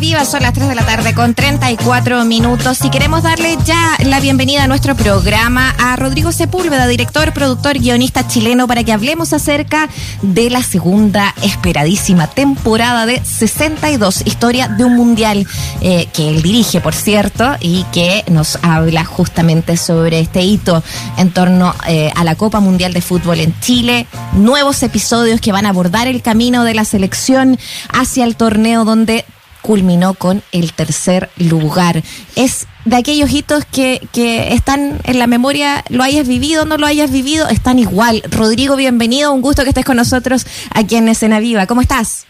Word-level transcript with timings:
Viva, 0.00 0.24
son 0.24 0.42
las 0.42 0.54
3 0.54 0.70
de 0.70 0.74
la 0.74 0.86
tarde 0.86 1.12
con 1.12 1.34
34 1.34 2.24
minutos. 2.24 2.78
Y 2.82 2.88
queremos 2.88 3.22
darle 3.22 3.58
ya 3.66 3.98
la 4.06 4.18
bienvenida 4.18 4.64
a 4.64 4.66
nuestro 4.66 4.96
programa 4.96 5.74
a 5.78 5.94
Rodrigo 5.96 6.32
Sepúlveda, 6.32 6.86
director, 6.86 7.34
productor, 7.34 7.78
guionista 7.78 8.26
chileno, 8.26 8.66
para 8.66 8.82
que 8.82 8.94
hablemos 8.94 9.34
acerca 9.34 9.90
de 10.22 10.48
la 10.48 10.62
segunda 10.62 11.34
esperadísima 11.42 12.28
temporada 12.28 13.04
de 13.04 13.22
62, 13.22 14.26
historia 14.26 14.68
de 14.68 14.84
un 14.84 14.96
mundial 14.96 15.46
eh, 15.82 16.08
que 16.14 16.30
él 16.30 16.40
dirige, 16.40 16.80
por 16.80 16.94
cierto, 16.94 17.56
y 17.60 17.84
que 17.92 18.24
nos 18.30 18.58
habla 18.62 19.04
justamente 19.04 19.76
sobre 19.76 20.20
este 20.20 20.40
hito 20.40 20.82
en 21.18 21.30
torno 21.30 21.74
eh, 21.86 22.10
a 22.16 22.24
la 22.24 22.36
Copa 22.36 22.60
Mundial 22.60 22.94
de 22.94 23.02
Fútbol 23.02 23.40
en 23.40 23.54
Chile, 23.60 24.06
nuevos 24.32 24.82
episodios 24.82 25.42
que 25.42 25.52
van 25.52 25.66
a 25.66 25.68
abordar 25.70 26.08
el 26.08 26.22
camino 26.22 26.64
de 26.64 26.72
la 26.72 26.86
selección 26.86 27.58
hacia 27.92 28.24
el 28.24 28.36
torneo 28.36 28.86
donde 28.86 29.26
culminó 29.62 30.14
con 30.14 30.42
el 30.52 30.72
tercer 30.72 31.30
lugar. 31.36 32.02
Es 32.36 32.66
de 32.84 32.96
aquellos 32.96 33.30
hitos 33.30 33.64
que, 33.64 34.00
que 34.12 34.54
están 34.54 35.00
en 35.04 35.18
la 35.18 35.26
memoria, 35.26 35.84
lo 35.88 36.02
hayas 36.02 36.26
vivido 36.26 36.62
o 36.62 36.66
no 36.66 36.76
lo 36.78 36.86
hayas 36.86 37.10
vivido, 37.10 37.48
están 37.48 37.78
igual. 37.78 38.22
Rodrigo, 38.30 38.76
bienvenido, 38.76 39.32
un 39.32 39.42
gusto 39.42 39.62
que 39.62 39.70
estés 39.70 39.84
con 39.84 39.96
nosotros 39.96 40.46
aquí 40.74 40.96
en 40.96 41.08
Escena 41.08 41.40
Viva. 41.40 41.66
¿Cómo 41.66 41.80
estás? 41.80 42.26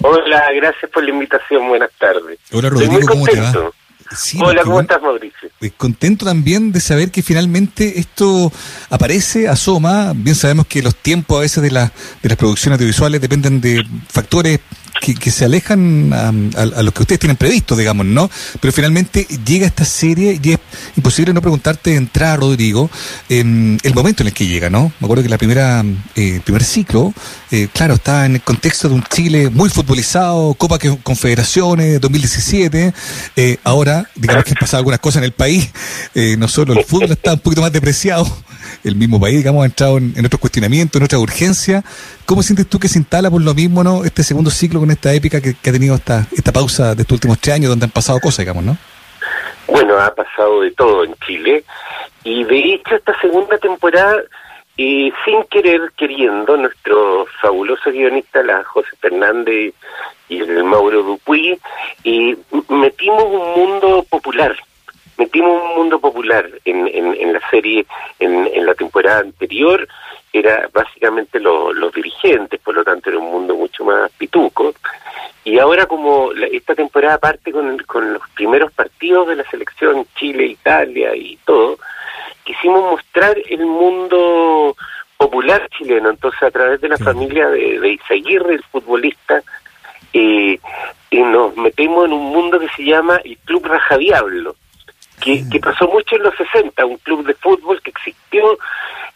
Hola, 0.00 0.42
gracias 0.56 0.90
por 0.90 1.04
la 1.04 1.10
invitación, 1.10 1.68
buenas 1.68 1.90
tardes. 1.98 2.38
Hola 2.50 2.70
Rodrigo, 2.70 3.00
¿cómo 3.06 3.24
te 3.26 3.40
va? 3.40 3.72
Hola, 4.40 4.62
¿cómo 4.62 4.80
estás, 4.80 5.00
Mauricio? 5.00 5.48
Contento 5.76 6.26
también 6.26 6.72
de 6.72 6.80
saber 6.80 7.10
que 7.10 7.22
finalmente 7.22 7.98
esto 7.98 8.52
aparece, 8.90 9.48
asoma. 9.48 10.12
Bien 10.14 10.34
sabemos 10.34 10.66
que 10.66 10.82
los 10.82 10.94
tiempos 10.96 11.38
a 11.38 11.40
veces 11.40 11.62
de, 11.62 11.70
la, 11.70 11.92
de 12.22 12.28
las 12.28 12.36
producciones 12.36 12.76
audiovisuales 12.76 13.20
dependen 13.20 13.60
de 13.60 13.84
factores 14.08 14.60
que, 15.02 15.30
se 15.30 15.44
alejan 15.44 16.12
a, 16.12 16.82
los 16.82 16.94
que 16.94 17.02
ustedes 17.02 17.18
tienen 17.18 17.36
previsto, 17.36 17.74
digamos, 17.74 18.06
¿no? 18.06 18.30
Pero 18.60 18.72
finalmente 18.72 19.26
llega 19.44 19.66
esta 19.66 19.84
serie 19.84 20.38
y 20.40 20.52
es 20.52 20.58
imposible 20.96 21.32
no 21.32 21.40
preguntarte 21.40 21.90
de 21.90 21.96
entrada, 21.96 22.36
Rodrigo, 22.36 22.88
en 23.28 23.78
el 23.82 23.94
momento 23.94 24.22
en 24.22 24.28
el 24.28 24.32
que 24.32 24.46
llega, 24.46 24.70
¿no? 24.70 24.92
Me 25.00 25.06
acuerdo 25.06 25.24
que 25.24 25.28
la 25.28 25.38
primera, 25.38 25.84
eh, 26.14 26.40
primer 26.44 26.62
ciclo, 26.62 27.12
eh, 27.50 27.68
claro, 27.72 27.94
está 27.94 28.26
en 28.26 28.36
el 28.36 28.42
contexto 28.42 28.88
de 28.88 28.94
un 28.94 29.02
Chile 29.02 29.50
muy 29.50 29.68
futbolizado, 29.70 30.54
Copa 30.54 30.78
Confederaciones 31.02 32.00
2017, 32.00 32.94
eh, 33.34 33.56
ahora, 33.64 34.08
digamos 34.14 34.44
que 34.44 34.52
han 34.52 34.58
pasado 34.58 34.78
algunas 34.78 35.00
cosas 35.00 35.18
en 35.18 35.24
el 35.24 35.32
país, 35.32 35.70
no 36.38 36.46
solo 36.46 36.74
el 36.74 36.84
fútbol 36.84 37.10
está 37.10 37.32
un 37.34 37.40
poquito 37.40 37.60
más 37.60 37.72
depreciado, 37.72 38.24
el 38.84 38.96
mismo 38.96 39.20
país, 39.20 39.36
digamos, 39.38 39.62
ha 39.62 39.66
entrado 39.66 39.98
en, 39.98 40.12
en 40.16 40.26
otros 40.26 40.40
cuestionamientos, 40.40 40.98
en 41.00 41.04
otra 41.04 41.18
urgencia. 41.18 41.84
¿Cómo 42.32 42.42
sientes 42.42 42.66
tú 42.66 42.78
que 42.78 42.88
se 42.88 42.98
instala 42.98 43.30
por 43.30 43.42
lo 43.42 43.52
mismo, 43.52 43.84
¿no? 43.84 44.06
Este 44.06 44.22
segundo 44.22 44.50
ciclo 44.50 44.80
con 44.80 44.90
esta 44.90 45.12
épica 45.12 45.38
que, 45.42 45.50
ha 45.50 45.70
tenido 45.70 45.96
esta, 45.96 46.26
esta 46.32 46.50
pausa 46.50 46.94
de 46.94 47.02
estos 47.02 47.16
últimos 47.16 47.38
tres 47.38 47.56
años 47.56 47.68
donde 47.68 47.84
han 47.84 47.90
pasado 47.90 48.18
cosas, 48.20 48.38
digamos, 48.38 48.64
¿no? 48.64 48.78
Bueno, 49.66 49.98
ha 49.98 50.14
pasado 50.14 50.62
de 50.62 50.70
todo 50.70 51.04
en 51.04 51.14
Chile 51.26 51.62
y 52.24 52.42
de 52.44 52.58
hecho 52.72 52.94
esta 52.94 53.20
segunda 53.20 53.58
temporada, 53.58 54.16
y 54.78 55.12
sin 55.26 55.44
querer, 55.50 55.92
queriendo, 55.94 56.56
nuestro 56.56 57.26
fabuloso 57.42 57.90
guionista, 57.90 58.42
la 58.42 58.64
José 58.64 58.88
Fernández 58.98 59.74
y 60.30 60.40
el 60.40 60.64
Mauro 60.64 61.02
Dupuy, 61.02 61.60
y 62.02 62.34
metimos 62.70 63.24
un 63.24 63.60
mundo 63.60 64.06
popular, 64.08 64.56
metimos 65.18 65.62
un 65.64 65.76
mundo 65.76 66.00
popular 66.00 66.48
en, 66.64 66.88
en, 66.88 67.34
la 67.34 67.40
serie 67.50 67.84
en, 68.20 68.48
en 68.54 68.64
la 68.64 68.72
temporada 68.72 69.20
anterior, 69.20 69.86
era 70.32 70.68
básicamente 70.72 71.38
los 71.38 71.92
dirigentes, 71.92 72.60
por 72.60 72.74
lo 72.74 72.84
tanto 72.84 73.10
era 73.10 73.18
un 73.18 73.30
mundo 73.30 73.54
mucho 73.54 73.84
más 73.84 74.10
pituco. 74.12 74.74
Y 75.44 75.58
ahora 75.58 75.86
como 75.86 76.32
esta 76.32 76.74
temporada 76.74 77.18
parte 77.18 77.52
con, 77.52 77.78
con 77.78 78.14
los 78.14 78.22
primeros 78.30 78.72
partidos 78.72 79.28
de 79.28 79.36
la 79.36 79.44
selección 79.50 80.06
Chile, 80.14 80.46
Italia 80.46 81.14
y 81.14 81.36
todo, 81.44 81.78
quisimos 82.44 82.82
mostrar 82.92 83.36
el 83.48 83.66
mundo 83.66 84.76
popular 85.16 85.68
chileno. 85.76 86.10
Entonces 86.10 86.42
a 86.42 86.50
través 86.50 86.80
de 86.80 86.88
la 86.88 86.98
familia 86.98 87.48
de, 87.48 87.80
de 87.80 87.88
Isaguirre, 87.92 88.54
el 88.54 88.64
futbolista, 88.64 89.42
eh, 90.12 90.58
y 91.10 91.22
nos 91.22 91.56
metemos 91.56 92.06
en 92.06 92.12
un 92.12 92.24
mundo 92.32 92.58
que 92.58 92.68
se 92.70 92.84
llama 92.84 93.20
el 93.24 93.36
Club 93.38 93.66
Rajadiablo, 93.66 94.56
que, 95.22 95.48
que 95.48 95.60
pasó 95.60 95.86
mucho 95.88 96.16
en 96.16 96.22
los 96.22 96.34
60, 96.36 96.84
un 96.84 96.96
club 96.98 97.26
de 97.26 97.34
fútbol 97.34 97.80
que 97.82 97.90
existió 97.90 98.58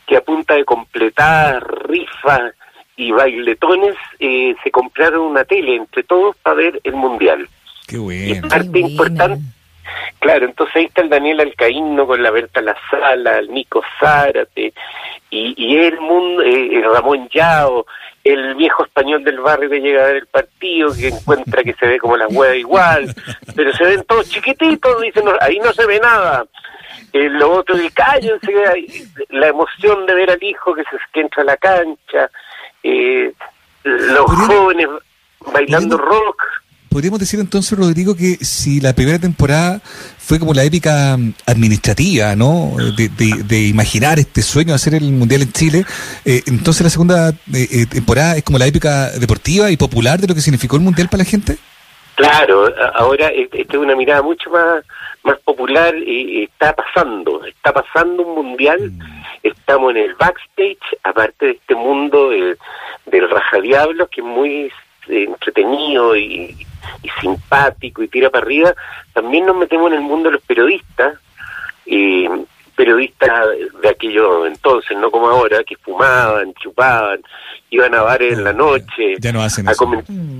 que 0.06 0.16
a 0.16 0.20
punta 0.20 0.54
de 0.54 0.64
completar 0.64 1.62
rifas 1.88 2.54
y 2.96 3.10
bailetones 3.10 3.96
eh, 4.18 4.54
se 4.62 4.70
compraron 4.70 5.20
una 5.20 5.44
tele 5.44 5.76
entre 5.76 6.02
todos 6.04 6.36
para 6.36 6.56
ver 6.56 6.80
el 6.84 6.94
mundial. 6.94 7.48
Qué 7.86 7.98
bueno. 7.98 8.48
parte 8.48 8.78
importante. 8.78 9.40
Claro, 10.18 10.46
entonces 10.46 10.76
ahí 10.76 10.84
está 10.84 11.02
el 11.02 11.08
Daniel 11.08 11.40
Alcaíno 11.40 12.06
con 12.06 12.22
la 12.22 12.30
Berta 12.30 12.60
La 12.60 12.76
Sala, 12.90 13.38
el 13.38 13.52
Nico 13.52 13.82
Zárate, 14.00 14.72
y, 15.30 15.54
y 15.56 15.76
el 15.76 16.00
mundo, 16.00 16.42
eh, 16.42 16.82
Ramón 16.82 17.28
Yao, 17.28 17.86
el 18.24 18.54
viejo 18.56 18.84
español 18.84 19.22
del 19.22 19.38
barrio 19.40 19.70
que 19.70 19.80
llega 19.80 20.02
a 20.02 20.06
ver 20.08 20.16
el 20.16 20.26
partido, 20.26 20.92
que 20.94 21.08
encuentra 21.08 21.62
que 21.62 21.74
se 21.74 21.86
ve 21.86 21.98
como 21.98 22.16
la 22.16 22.26
hueá 22.26 22.56
igual, 22.56 23.14
pero 23.54 23.72
se 23.72 23.84
ven 23.84 24.04
todos 24.04 24.28
chiquititos, 24.28 25.00
dicen, 25.00 25.24
ahí 25.40 25.58
no 25.58 25.72
se 25.72 25.86
ve 25.86 26.00
nada. 26.00 26.44
Eh, 27.12 27.28
lo 27.30 27.52
otro, 27.52 27.76
el 27.76 27.92
cállense, 27.92 28.52
la 29.30 29.48
emoción 29.48 30.06
de 30.06 30.14
ver 30.14 30.30
al 30.30 30.42
hijo 30.42 30.74
que, 30.74 30.82
se, 30.82 30.96
que 31.12 31.20
entra 31.20 31.42
a 31.42 31.46
la 31.46 31.56
cancha, 31.56 32.30
eh, 32.82 33.32
los 33.84 34.26
jóvenes 34.26 34.88
bailando 35.52 35.96
rock. 35.96 36.42
Podríamos 36.96 37.20
decir 37.20 37.38
entonces, 37.40 37.78
Rodrigo, 37.78 38.16
que 38.16 38.36
si 38.36 38.80
la 38.80 38.94
primera 38.94 39.18
temporada 39.18 39.82
fue 39.84 40.38
como 40.38 40.54
la 40.54 40.64
épica 40.64 41.14
mm, 41.18 41.34
administrativa, 41.46 42.34
¿no? 42.34 42.72
De, 42.96 43.60
imaginar 43.68 44.18
este 44.18 44.40
sueño 44.40 44.68
de 44.68 44.76
hacer 44.76 44.94
el 44.94 45.12
Mundial 45.12 45.42
en 45.42 45.52
Chile, 45.52 45.84
eh, 46.24 46.40
entonces 46.46 46.84
la 46.84 46.88
segunda 46.88 47.34
eh, 47.52 47.84
temporada 47.84 48.38
es 48.38 48.44
como 48.44 48.58
la 48.58 48.66
épica 48.66 49.10
deportiva 49.10 49.70
y 49.70 49.76
popular 49.76 50.18
de 50.18 50.26
lo 50.26 50.34
que 50.34 50.40
significó 50.40 50.76
el 50.76 50.84
Mundial 50.84 51.10
para 51.10 51.22
la 51.22 51.28
gente. 51.28 51.58
Claro, 52.14 52.72
ahora 52.94 53.28
esta 53.28 53.58
es 53.58 53.78
una 53.78 53.94
mirada 53.94 54.22
mucho 54.22 54.48
más 54.48 54.82
más 55.22 55.38
popular 55.40 55.94
y, 55.98 56.44
está 56.44 56.74
pasando, 56.74 57.44
está 57.44 57.74
pasando 57.74 58.22
un 58.22 58.46
mundial, 58.46 58.90
mm. 58.90 59.00
estamos 59.42 59.90
en 59.90 59.98
el 59.98 60.14
backstage, 60.14 60.78
aparte 61.02 61.44
de 61.44 61.52
este 61.52 61.74
mundo 61.74 62.30
del 62.30 63.30
rajadiablo 63.30 64.06
que 64.06 64.22
es 64.22 64.26
muy 64.26 64.72
eh, 65.08 65.24
entretenido 65.24 66.16
y, 66.16 66.65
simpático 67.20 68.02
y 68.02 68.08
tira 68.08 68.30
para 68.30 68.44
arriba, 68.44 68.74
también 69.12 69.46
nos 69.46 69.56
metemos 69.56 69.90
en 69.90 69.98
el 69.98 70.02
mundo 70.02 70.28
de 70.28 70.34
los 70.34 70.42
periodistas, 70.42 71.18
y 71.86 72.28
periodistas 72.76 73.48
de 73.80 73.88
aquello 73.88 74.46
entonces, 74.46 74.96
no 74.98 75.10
como 75.10 75.28
ahora, 75.28 75.64
que 75.64 75.76
fumaban, 75.76 76.52
chupaban, 76.54 77.20
iban 77.70 77.94
a 77.94 78.02
bares 78.02 78.34
en 78.34 78.44
la 78.44 78.52
noche, 78.52 79.16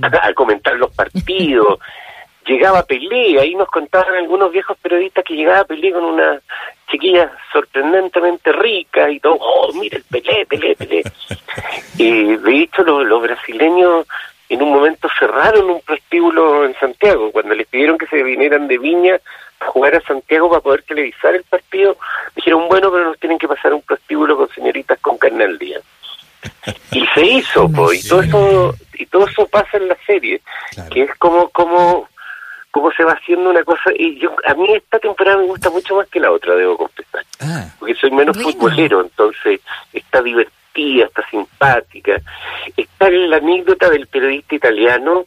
a, 0.03 0.33
comentar 0.33 0.75
los 0.75 0.93
partidos. 0.93 1.79
llegaba 2.45 2.83
Pelé, 2.83 3.39
ahí 3.39 3.55
nos 3.55 3.67
contaban 3.69 4.13
algunos 4.15 4.51
viejos 4.51 4.77
periodistas 4.77 5.25
que 5.25 5.35
llegaba 5.35 5.65
Pelé 5.65 5.91
con 5.91 6.03
una 6.03 6.39
chiquilla 6.89 7.31
sorprendentemente 7.51 8.51
rica 8.53 9.09
y 9.09 9.19
todo, 9.19 9.37
oh, 9.39 9.73
mira 9.73 9.97
el 9.97 10.03
Pelé, 10.03 10.45
Pelé, 10.45 10.75
Pelé. 10.75 11.03
y 11.97 12.35
de 12.35 12.61
hecho 12.61 12.83
los, 12.83 13.21
brasileños 13.21 14.05
en 14.49 14.61
un 14.61 14.71
momento 14.71 15.07
cerraron 15.19 15.69
un 15.69 15.81
prostíbulo 15.81 16.65
en 16.65 16.73
Santiago, 16.79 17.31
cuando 17.31 17.53
les 17.53 17.67
pidieron 17.67 17.97
que 17.97 18.07
se 18.07 18.23
vinieran 18.23 18.67
de 18.67 18.77
Viña 18.77 19.19
a 19.59 19.65
jugar 19.65 19.95
a 19.95 20.01
Santiago 20.01 20.49
para 20.49 20.61
poder 20.61 20.83
televisar 20.83 21.35
el 21.35 21.43
partido, 21.43 21.97
dijeron, 22.35 22.67
bueno, 22.67 22.91
pero 22.91 23.05
nos 23.05 23.19
tienen 23.19 23.37
que 23.37 23.47
pasar 23.47 23.73
un 23.73 23.81
prostíbulo 23.81 24.37
con 24.37 24.49
señoritas 24.49 24.99
con 24.99 25.17
carne 25.17 25.57
día. 25.57 25.79
Y 26.91 27.05
se 27.07 27.25
hizo, 27.25 27.69
pues, 27.69 28.03
y 28.03 28.09
todo 28.09 28.21
eso 28.21 28.75
y 28.97 29.05
todo 29.05 29.27
eso 29.27 29.47
pasa 29.47 29.77
en 29.77 29.87
la 29.87 29.97
serie, 30.05 30.41
que 30.91 31.03
es 31.03 31.15
como 31.15 31.49
como 31.49 32.09
cómo 32.71 32.91
se 32.91 33.03
va 33.03 33.13
haciendo 33.13 33.49
una 33.49 33.63
cosa. 33.63 33.91
Y 33.95 34.19
yo 34.19 34.35
a 34.45 34.53
mí 34.53 34.67
esta 34.73 34.99
temporada 34.99 35.37
me 35.37 35.45
gusta 35.45 35.69
mucho 35.69 35.95
más 35.95 36.07
que 36.07 36.19
la 36.19 36.31
otra, 36.31 36.55
debo 36.55 36.77
confesar. 36.77 37.23
Ah. 37.39 37.69
porque 37.79 37.95
soy 37.95 38.11
menos 38.11 38.37
futbolero, 38.37 39.01
entonces 39.01 39.61
está 39.93 40.21
divertida, 40.77 41.05
está 41.05 41.29
simpática. 41.29 42.21
Está 42.75 43.09
la 43.09 43.37
anécdota 43.37 43.89
del 43.89 44.07
periodista 44.07 44.55
italiano 44.55 45.25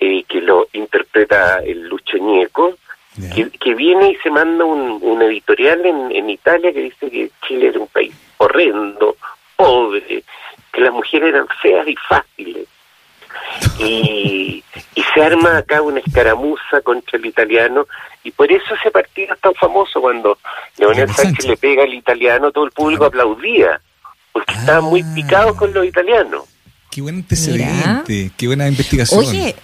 eh, 0.00 0.24
que 0.24 0.40
lo 0.40 0.68
interpreta 0.72 1.58
el 1.64 1.88
Lucho 1.88 2.16
Ñeco. 2.18 2.76
Que, 3.60 3.74
viene 3.74 4.10
y 4.10 4.16
se 4.16 4.30
manda 4.30 4.64
un, 4.64 4.98
un 5.00 5.22
editorial 5.22 5.86
en, 5.86 6.10
en 6.10 6.30
Italia 6.30 6.72
que 6.72 6.82
dice 6.82 7.08
que 7.08 7.30
Chile 7.46 7.68
era 7.68 7.78
un 7.78 7.86
país 7.86 8.12
horrendo, 8.38 9.16
pobre, 9.54 10.24
que 10.72 10.80
las 10.80 10.92
mujeres 10.92 11.28
eran 11.28 11.46
feas 11.62 11.86
y 11.86 11.94
fáciles 11.94 12.66
y, 13.78 14.64
se 15.14 15.22
arma 15.22 15.58
acá 15.58 15.80
una 15.80 16.00
escaramuza 16.00 16.80
contra 16.82 17.18
el 17.18 17.26
italiano 17.26 17.86
y 18.24 18.32
por 18.32 18.50
eso 18.50 18.74
ese 18.74 18.90
partido 18.90 19.34
es 19.34 19.40
tan 19.40 19.54
famoso 19.54 20.00
cuando 20.00 20.38
Leonel 20.76 21.08
Sánchez 21.08 21.46
le 21.46 21.56
pega 21.56 21.84
al 21.84 21.94
italiano 21.94 22.50
todo 22.50 22.64
el 22.64 22.72
público 22.72 23.04
aplaudía 23.04 23.80
porque 24.34 24.52
estaban 24.52 24.84
muy 24.84 25.02
picados 25.14 25.56
con 25.56 25.72
los 25.72 25.86
italianos. 25.86 26.42
Qué 26.90 27.00
buen 27.00 27.16
antecedente 27.16 28.32
qué 28.36 28.46
buena 28.46 28.68
investigación. 28.68 29.20
Oye 29.20 29.54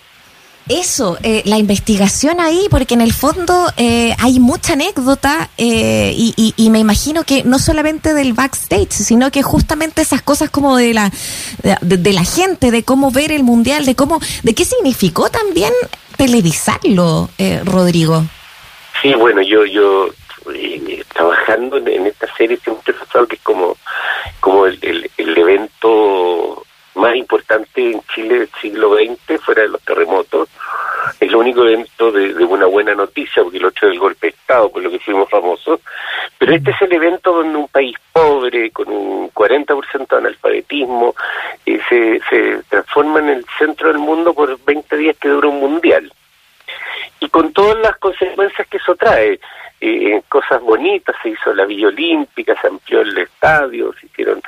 Eso, 0.69 1.19
eh, 1.25 1.43
la 1.47 1.59
investigación 1.59 2.39
ahí, 2.39 2.69
porque 2.71 2.95
en 2.95 3.01
el 3.01 3.13
fondo 3.13 3.67
eh, 3.77 4.15
hay 4.19 4.39
mucha 4.39 4.75
anécdota 4.75 5.51
eh, 5.59 6.15
y, 6.17 6.71
me 6.71 6.79
imagino 6.79 7.25
que 7.25 7.43
no 7.43 7.59
solamente 7.59 8.15
del 8.15 8.33
backstage, 8.33 8.93
sino 8.93 9.33
que 9.33 9.43
justamente 9.43 10.03
esas 10.03 10.23
cosas 10.23 10.51
como 10.51 10.77
de 10.77 10.95
la 10.95 11.11
de, 11.83 12.13
la 12.13 12.23
gente, 12.23 12.71
de 12.71 12.85
cómo 12.85 13.11
ver 13.11 13.33
el 13.33 13.43
mundial, 13.43 13.85
de 13.85 13.97
cómo, 13.97 14.21
de 14.45 14.55
qué 14.55 14.65
significó 14.65 15.29
también 15.31 15.73
televisarlo, 16.17 17.29
Rodrigo. 17.65 18.25
Sí, 19.03 19.13
bueno, 19.15 19.43
yo 19.43 19.65
yo 19.67 20.11
trabajando 21.12 21.76
en, 21.79 22.06
esta 22.06 22.32
serie 22.35 22.56
siempre 22.58 22.93
pensado 22.93 23.26
que 23.26 23.37
es 23.37 23.43
como 23.43 23.76
como 24.41 24.67
el, 24.67 25.11
el 25.17 25.38
evento 25.38 26.64
más 26.94 27.14
importante 27.17 27.91
en 27.91 28.00
Chile 28.14 28.41
del 28.41 28.50
siglo 28.61 28.94
XX, 28.94 29.41
fuera 29.43 29.62
de 29.62 29.69
los 29.69 29.82
terremotos. 29.82 30.49
Es 31.19 31.29
el 31.29 31.37
único 31.37 31.64
evento 31.64 32.11
de, 32.12 32.32
una 32.44 32.67
buena 32.67 32.94
noticia, 32.94 33.43
porque 33.43 33.58
el 33.58 33.64
otro 33.64 33.88
es 33.88 33.94
el 33.94 34.00
golpe 34.00 34.26
de 34.26 34.31
Estado, 34.31 34.70
por 34.70 34.82
lo 34.82 34.91
que 34.91 34.99
fuimos 34.99 35.29
famosos. 35.29 35.81
Pero 36.38 36.55
este 36.55 36.70
es 36.70 36.82
el 36.82 36.93
evento 36.93 37.32
donde 37.32 37.58
un 37.58 37.69
país 37.69 37.97
pobre, 38.12 38.70
con 38.70 38.88
un 38.88 39.31
40% 39.32 40.08
de 40.08 40.17
analfabetismo, 40.17 41.14
eh, 41.67 41.81
se, 41.88 42.20
se 42.29 42.62
transforma 42.69 43.20
en 43.20 43.31
el 43.31 43.47
centro 43.58 43.88
del 43.88 43.99
mundo 43.99 44.35
por 44.35 44.58
20 44.64 44.97
días 44.97 45.17
que 45.19 45.29
dura 45.29 45.49
un 45.49 45.61
mundial. 45.61 46.12
Y 47.20 47.29
con 47.29 47.52
todas 47.52 47.79
las 47.79 47.97
consecuencias 47.97 48.67
que 48.69 48.79
eso 48.79 48.94
trae. 48.97 49.41
Eh, 49.82 50.20
cosas 50.29 50.61
bonitas, 50.61 51.17
se 51.23 51.31
hizo 51.31 51.55
la 51.55 51.64
Villa 51.64 51.88
Olímpica, 51.88 52.55
se 52.61 52.67
amplió 52.67 53.00
el 53.00 53.17
estadio, 53.17 53.94
se 53.99 54.05
hicieron 54.05 54.43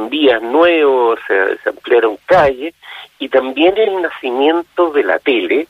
tranvías 0.00 0.42
nuevos, 0.42 1.18
se, 1.26 1.68
ampliaron 1.68 2.16
calles, 2.24 2.74
y 3.18 3.28
también 3.28 3.76
el 3.76 4.00
nacimiento 4.00 4.90
de 4.92 5.04
la 5.04 5.18
tele, 5.18 5.66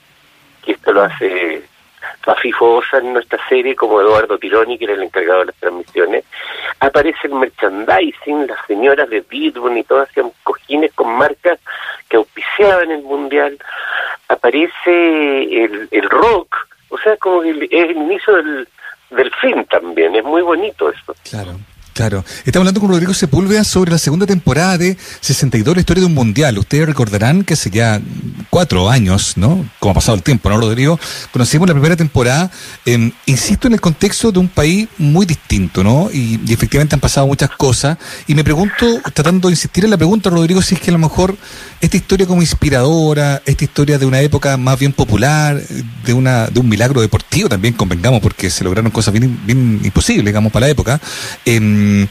que 0.64 0.72
esto 0.72 0.92
lo 0.92 1.02
hace 1.02 1.62
Rafi 2.22 2.52
Fosa 2.52 2.98
en 2.98 3.12
nuestra 3.12 3.40
serie, 3.48 3.74
como 3.74 4.00
Eduardo 4.00 4.38
Tironi, 4.38 4.78
que 4.78 4.84
era 4.84 4.94
el 4.94 5.02
encargado 5.02 5.40
de 5.40 5.46
las 5.46 5.56
transmisiones, 5.56 6.24
aparece 6.78 7.18
el 7.24 7.34
merchandising, 7.34 8.46
las 8.46 8.64
señoras 8.66 9.10
de 9.10 9.24
Bidburn 9.28 9.76
y 9.76 9.84
todas 9.84 10.08
hacían 10.08 10.30
cojines 10.44 10.92
con 10.94 11.12
marcas 11.12 11.58
que 12.08 12.16
auspiciaban 12.16 12.90
el 12.92 13.02
mundial, 13.02 13.58
aparece 14.28 15.64
el, 15.90 16.08
rock, 16.08 16.56
o 16.88 16.98
sea, 16.98 17.16
como 17.16 17.42
es 17.42 17.56
el 17.70 17.90
inicio 17.96 18.36
del, 18.36 18.68
del 19.10 19.34
fin 19.40 19.64
también, 19.64 20.14
es 20.14 20.24
muy 20.24 20.42
bonito 20.42 20.88
eso. 20.88 21.14
Claro. 21.28 21.52
Claro. 21.92 22.24
Estamos 22.44 22.62
hablando 22.62 22.80
con 22.80 22.90
Rodrigo 22.90 23.12
Sepúlveda 23.12 23.64
sobre 23.64 23.90
la 23.90 23.98
segunda 23.98 24.24
temporada 24.24 24.78
de 24.78 24.96
62, 25.20 25.74
la 25.74 25.80
historia 25.80 26.00
de 26.02 26.06
un 26.06 26.14
mundial. 26.14 26.56
Ustedes 26.58 26.86
recordarán 26.86 27.44
que 27.44 27.54
hace 27.54 27.68
ya 27.70 28.00
cuatro 28.48 28.88
años, 28.88 29.36
¿no? 29.36 29.68
Como 29.80 29.92
ha 29.92 29.94
pasado 29.94 30.16
el 30.16 30.22
tiempo, 30.22 30.48
¿no, 30.48 30.58
Rodrigo? 30.58 30.98
Conocimos 31.32 31.68
la 31.68 31.74
primera 31.74 31.96
temporada, 31.96 32.50
eh, 32.86 33.12
insisto, 33.26 33.66
en 33.66 33.74
el 33.74 33.80
contexto 33.80 34.30
de 34.30 34.38
un 34.38 34.48
país 34.48 34.88
muy 34.98 35.26
distinto, 35.26 35.82
¿no? 35.82 36.10
Y, 36.12 36.40
efectivamente 36.50 36.94
han 36.94 37.00
pasado 37.00 37.26
muchas 37.26 37.50
cosas. 37.50 37.98
Y 38.26 38.34
me 38.34 38.44
pregunto, 38.44 39.00
tratando 39.12 39.48
de 39.48 39.52
insistir 39.52 39.84
en 39.84 39.90
la 39.90 39.96
pregunta, 39.96 40.30
Rodrigo, 40.30 40.62
si 40.62 40.76
es 40.76 40.80
que 40.80 40.90
a 40.90 40.92
lo 40.92 40.98
mejor 40.98 41.36
esta 41.80 41.96
historia 41.96 42.26
como 42.26 42.40
inspiradora, 42.40 43.42
esta 43.44 43.64
historia 43.64 43.98
de 43.98 44.06
una 44.06 44.20
época 44.20 44.56
más 44.56 44.78
bien 44.78 44.92
popular, 44.92 45.60
de 46.04 46.12
una 46.12 46.46
de 46.46 46.60
un 46.60 46.68
milagro 46.68 47.00
deportivo 47.00 47.48
también, 47.48 47.74
convengamos, 47.74 48.20
porque 48.20 48.48
se 48.48 48.64
lograron 48.64 48.90
cosas 48.90 49.12
bien, 49.12 49.38
bien 49.44 49.80
imposibles, 49.82 50.26
digamos, 50.26 50.52
para 50.52 50.66
la 50.66 50.70
época. 50.70 51.00
Eh, 51.44 51.80
Mm, 51.90 52.04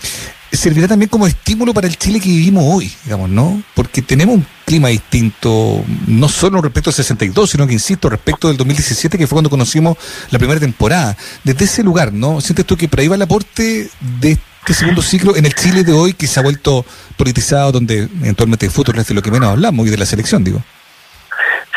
servirá 0.52 0.88
también 0.88 1.10
como 1.10 1.28
estímulo 1.28 1.74
para 1.74 1.88
el 1.88 1.98
Chile 1.98 2.20
que 2.20 2.30
vivimos 2.30 2.64
hoy, 2.68 2.92
digamos, 3.04 3.30
¿no? 3.30 3.62
Porque 3.76 4.02
tenemos 4.02 4.36
un 4.36 4.46
clima 4.66 4.90
distinto, 4.90 5.84
no 6.08 6.28
solo 6.28 6.62
respecto 6.62 6.90
al 6.90 6.96
62, 6.96 7.50
sino 7.50 7.68
que, 7.68 7.74
insisto, 7.74 8.10
respecto 8.10 8.48
del 8.48 8.58
2017, 8.58 9.18
que 9.18 9.28
fue 9.28 9.36
cuando 9.36 9.50
conocimos 9.50 9.98
la 10.32 10.40
primera 10.40 10.60
temporada. 10.60 11.16
Desde 11.44 11.66
ese 11.66 11.84
lugar, 11.84 12.12
¿no? 12.14 12.42
¿Sientes 12.42 12.66
tú 12.66 12.76
que 12.76 12.88
por 12.88 13.00
ahí 13.00 13.08
va 13.08 13.16
el 13.16 13.22
aporte 13.22 13.90
de 14.20 14.32
este 14.60 14.74
segundo 14.74 15.02
ciclo 15.02 15.36
en 15.36 15.46
el 15.46 15.56
Chile 15.56 15.84
de 15.84 15.94
hoy, 15.94 16.14
que 16.14 16.28
se 16.28 16.40
ha 16.40 16.44
vuelto 16.44 16.86
politizado, 17.16 17.72
donde 17.72 18.10
eventualmente 18.22 18.66
de 18.66 18.72
fútbol 18.72 19.00
es 19.00 19.08
de 19.08 19.14
lo 19.14 19.22
que 19.22 19.32
menos 19.32 19.50
hablamos 19.50 19.88
y 19.88 19.90
de 19.90 19.98
la 19.98 20.06
selección, 20.06 20.44
digo? 20.44 20.62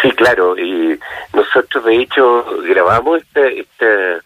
Sí, 0.00 0.10
claro. 0.12 0.58
Y 0.58 0.98
nosotros, 1.32 1.84
de 1.84 2.02
hecho, 2.02 2.44
grabamos 2.69 3.20
esta, 3.20 3.46
esta 3.46 4.25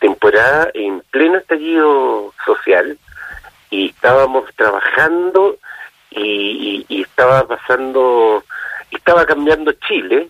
temporada 0.00 0.68
en 0.74 1.02
pleno 1.10 1.38
estallido 1.38 2.32
social 2.46 2.96
y 3.70 3.88
estábamos 3.88 4.44
trabajando 4.56 5.56
y, 6.10 6.84
estaba 7.02 7.46
pasando, 7.46 8.44
estaba 8.90 9.26
cambiando 9.26 9.72
Chile 9.86 10.28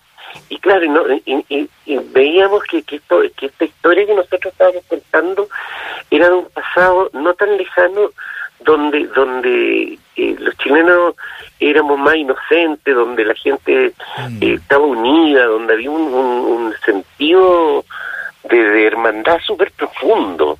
y 0.48 0.58
claro, 0.58 0.84
y, 1.24 1.68
veíamos 2.12 2.62
que, 2.64 2.82
que, 2.82 2.96
esto, 2.96 3.20
que 3.36 3.46
esta 3.46 3.64
historia 3.64 4.06
que 4.06 4.14
nosotros 4.14 4.52
estábamos 4.52 4.84
contando 4.88 5.48
era 6.10 6.28
de 6.28 6.34
un 6.34 6.50
pasado 6.50 7.10
no 7.12 7.34
tan 7.34 7.56
lejano 7.56 8.10
donde 8.60 9.06
donde 9.08 9.98
eh, 10.16 10.36
los 10.38 10.56
chilenos 10.58 11.14
éramos 11.60 11.98
más 11.98 12.16
inocentes, 12.16 12.94
donde 12.94 13.24
la 13.24 13.34
gente 13.34 13.92
mm. 14.28 14.42
eh, 14.42 14.54
estaba 14.54 14.84
unida, 14.84 15.44
donde 15.46 15.74
había 15.74 15.90
un, 15.90 16.02
un, 16.12 16.74
sentido 16.84 17.84
de, 18.44 18.86
hermandad 18.86 19.38
súper 19.44 19.70
profundo. 19.72 20.58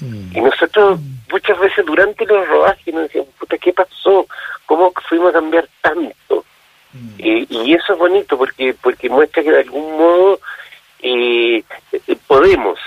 Mm. 0.00 0.36
Y 0.36 0.40
nosotros 0.40 1.00
muchas 1.30 1.58
veces 1.58 1.84
durante 1.84 2.24
los 2.26 2.46
rodajes 2.48 2.94
nos 2.94 3.04
decíamos, 3.04 3.30
puta, 3.38 3.58
¿qué 3.58 3.72
pasó? 3.72 4.26
¿Cómo 4.66 4.92
fuimos 5.08 5.30
a 5.30 5.34
cambiar 5.34 5.68
tanto? 5.80 6.44
Mm. 6.90 7.20
y 7.20 7.74
eso 7.74 7.92
es 7.92 7.98
bonito 7.98 8.38
porque 8.38 8.72
porque 8.72 9.10
muestra 9.10 9.42
que 9.42 9.50
de 9.50 9.60
algún 9.60 9.98
modo 9.98 10.40
eh, 11.00 11.62
eh, 11.92 12.16
podemos. 12.26 12.78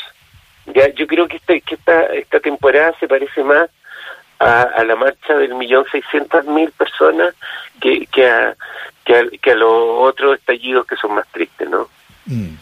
ya 0.68 0.90
Yo 0.94 1.08
creo 1.08 1.28
que, 1.28 1.38
este, 1.38 1.62
que 1.62 1.76
esta, 1.76 2.06
esta 2.08 2.40
temporada 2.40 2.94
se 3.00 3.08
parece 3.08 3.44
más 3.44 3.70
a, 4.40 4.84
la 4.84 4.96
marcha 4.96 5.36
del 5.36 5.54
millón 5.54 5.86
seiscientas 5.92 6.46
mil 6.46 6.72
personas 6.72 7.36
que, 7.80 8.08
que, 8.08 8.28
a, 8.28 8.56
que, 9.06 9.52
a, 9.52 9.56
los 9.56 9.72
otros 9.72 10.40
estallidos 10.40 10.88
que 10.88 10.96
son 10.96 11.14
más 11.14 11.28
tristes, 11.28 11.70
¿no? 11.70 11.88
Mm. 12.26 12.56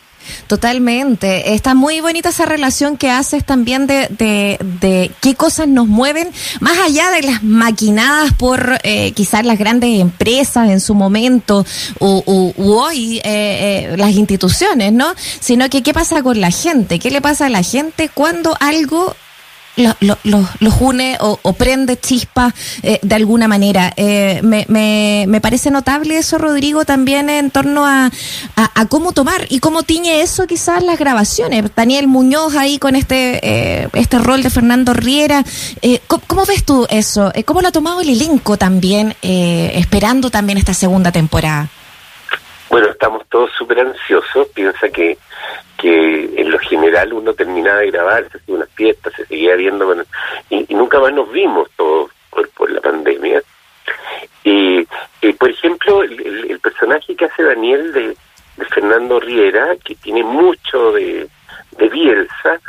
Totalmente. 0.50 1.54
Está 1.54 1.76
muy 1.76 2.02
bonita 2.02 2.30
esa 2.30 2.48
relación 2.48 2.98
que 2.98 3.12
haces 3.12 3.46
también 3.46 3.86
de, 3.86 4.08
de, 4.10 5.12
qué 5.22 5.36
cosas 5.36 5.68
nos 5.68 5.86
mueven, 5.88 6.28
más 6.60 6.76
allá 6.80 7.12
de 7.12 7.22
las 7.22 7.44
maquinadas 7.44 8.34
por 8.34 8.80
eh, 8.82 9.12
quizás 9.12 9.46
las 9.46 9.60
grandes 9.60 10.00
empresas 10.02 10.72
en 10.72 10.80
su 10.80 10.96
momento 10.96 11.64
o, 12.00 12.54
hoy 12.58 13.18
eh, 13.18 13.22
eh, 13.26 13.96
las 13.96 14.14
instituciones, 14.14 14.92
¿no? 14.92 15.14
Sino 15.40 15.70
que 15.70 15.84
qué 15.84 15.94
pasa 15.94 16.24
con 16.24 16.42
la 16.42 16.50
gente, 16.50 16.98
qué 16.98 17.12
le 17.12 17.22
pasa 17.22 17.46
a 17.46 17.50
la 17.50 17.62
gente 17.62 18.10
cuando 18.12 18.58
algo 18.60 19.16
los 19.80 19.96
lo, 20.02 20.72
une 20.80 21.18
o, 21.20 21.54
prende 21.54 22.00
chispa 22.00 22.54
eh, 22.84 23.00
de 23.02 23.16
alguna 23.16 23.48
manera. 23.48 23.94
Eh, 23.96 24.42
me, 24.44 24.66
me, 25.28 25.42
parece 25.42 25.72
notable 25.72 26.18
eso, 26.18 26.38
Rodrigo, 26.38 26.86
también 26.86 27.30
en 27.30 27.52
torno 27.52 27.86
a, 27.86 28.12
a, 28.56 28.86
cómo 28.88 29.12
tomar 29.12 29.46
y 29.50 29.60
cómo 29.60 29.84
tiñe 29.84 30.22
eso 30.22 30.48
quizás 30.48 30.84
las 30.84 31.00
grabaciones. 31.00 31.64
Daniel 31.76 32.08
Muñoz 32.08 32.56
ahí 32.56 32.80
con 32.80 32.96
este, 32.96 33.40
eh, 33.44 33.90
este 33.94 34.20
rol 34.20 34.44
de 34.44 34.50
Fernando 34.50 34.94
Riera. 34.94 35.44
¿cómo, 36.08 36.24
¿cómo, 36.28 36.46
ves 36.46 36.64
tú 36.64 36.86
eso? 36.90 37.32
¿Cómo 37.46 37.62
lo 37.62 37.70
ha 37.70 37.72
tomado 37.72 38.02
el 38.02 38.10
elenco 38.10 38.58
también, 38.58 39.16
esperando 39.22 40.30
también 40.30 40.58
esta 40.58 40.74
segunda 40.74 41.12
temporada? 41.12 41.70
Bueno, 42.70 42.88
estamos 42.90 43.28
todos 43.30 43.52
súper 43.58 43.80
ansiosos. 43.80 44.48
Piensa 44.50 44.90
que 44.90 45.18
que 45.80 46.30
en 46.36 46.52
lo 46.52 46.60
general 46.60 47.14
uno 47.14 47.34
terminaba 47.34 47.80
de 47.80 47.92
grabar, 47.92 48.30
se 48.30 48.38
hacía 48.38 48.56
unas 48.56 48.70
fiestas, 48.72 49.14
se 49.16 49.26
seguía 49.26 49.56
viendo, 49.56 49.96
y, 50.50 50.66
nunca 50.76 51.00
más 51.00 51.14
nos 51.14 51.32
vimos 51.32 51.70
todos 51.78 52.12
por, 52.30 52.70
la 52.70 52.82
pandemia. 52.82 53.42
Y, 54.44 54.86
por 55.40 55.50
ejemplo, 55.50 56.04
el, 56.04 56.60
personaje 56.62 57.16
que 57.16 57.26
hace 57.26 57.44
Daniel 57.44 57.94
de, 57.94 58.18
Fernando 58.66 59.20
Riera, 59.20 59.76
que 59.84 59.96
tiene 59.96 60.22
mucho 60.22 60.92
de, 60.92 61.28
de 61.78 61.90
Bielsa, 61.90 62.60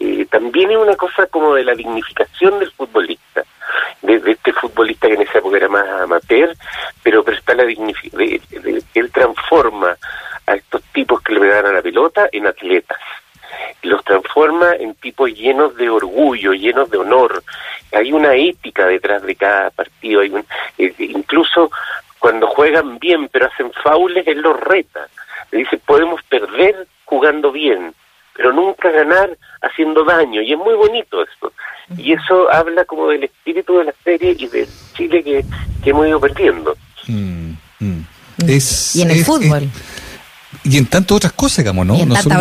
eh, 0.00 0.26
también 0.28 0.72
es 0.72 0.76
una 0.76 0.96
cosa 0.96 1.26
como 1.26 1.54
de 1.54 1.64
la 1.64 1.74
dignificación 1.74 2.58
del 2.58 2.72
futbolista, 2.72 3.44
de, 4.02 4.20
este 4.26 4.52
futbolista 4.52 5.06
que 5.06 5.14
en 5.14 5.22
esa 5.22 5.38
época 5.38 5.56
era 5.56 5.68
más 5.68 5.88
amateur, 5.88 6.52
pero, 7.02 7.22
pero 7.22 7.36
está 7.36 7.54
la 7.54 7.64
él 7.64 9.10
transforma 9.12 9.96
a 10.46 10.54
estos 10.54 10.82
tipos 10.92 11.20
que 11.22 11.32
le 11.32 11.40
en 12.32 12.46
atletas. 12.46 12.98
Los 13.82 14.04
transforma 14.04 14.74
en 14.74 14.94
tipos 14.94 15.30
llenos 15.32 15.76
de 15.76 15.88
orgullo, 15.88 16.52
llenos 16.52 16.90
de 16.90 16.98
honor. 16.98 17.42
Hay 17.92 18.12
una 18.12 18.34
ética 18.34 18.86
detrás 18.86 19.22
de 19.22 19.34
cada 19.36 19.70
partido. 19.70 20.20
Hay 20.20 20.30
un, 20.30 20.44
eh, 20.78 20.94
incluso 20.98 21.70
cuando 22.18 22.46
juegan 22.48 22.98
bien 22.98 23.28
pero 23.28 23.46
hacen 23.46 23.70
faules, 23.82 24.26
él 24.26 24.40
los 24.40 24.58
reta. 24.58 25.08
Le 25.52 25.58
dice, 25.60 25.78
podemos 25.78 26.22
perder 26.24 26.86
jugando 27.04 27.52
bien, 27.52 27.94
pero 28.34 28.52
nunca 28.52 28.90
ganar 28.90 29.36
haciendo 29.62 30.04
daño. 30.04 30.42
Y 30.42 30.52
es 30.52 30.58
muy 30.58 30.74
bonito 30.74 31.22
esto. 31.22 31.52
Y 31.96 32.12
eso 32.12 32.50
habla 32.50 32.84
como 32.84 33.08
del 33.08 33.24
espíritu 33.24 33.78
de 33.78 33.84
la 33.84 33.94
serie 34.02 34.34
y 34.36 34.48
del 34.48 34.68
Chile 34.94 35.22
que, 35.22 35.44
hemos 35.88 36.08
ido 36.08 36.18
perdiendo. 36.18 36.76
Mm, 37.06 37.52
mm. 37.78 38.04
y 38.48 39.02
en 39.02 39.10
el 39.12 39.24
fútbol 39.24 39.70
y 40.68 40.76
en 40.78 40.86
tantas 40.86 41.16
otras 41.16 41.32
cosas, 41.32 41.58
digamos, 41.58 41.86
¿no? 41.86 41.96
Y 41.96 42.00
en 42.02 42.08
no 42.08 42.14
solo 42.22 42.34